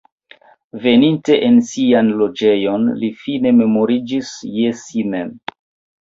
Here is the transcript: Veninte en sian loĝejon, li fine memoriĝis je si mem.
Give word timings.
Veninte 0.85 1.33
en 1.47 1.57
sian 1.71 2.09
loĝejon, 2.21 2.87
li 3.01 3.09
fine 3.25 3.51
memoriĝis 3.59 4.31
je 4.55 4.73
si 4.81 5.05
mem. 5.13 5.29